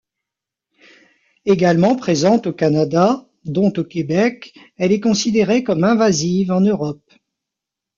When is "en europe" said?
6.51-7.07